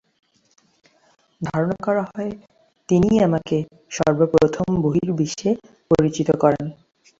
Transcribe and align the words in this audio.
ধারণা 1.41 1.77
করা 1.85 2.03
হয় 2.07 2.31
তিনিই 2.89 3.19
আমকে 3.27 3.57
সর্বপ্রথম 3.91 4.67
বহির্বিশ্বে 4.83 5.49
পরিচিত 5.91 6.29
করান। 6.41 6.65